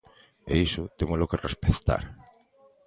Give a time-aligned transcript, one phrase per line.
[0.53, 2.03] E iso témolo que respectar.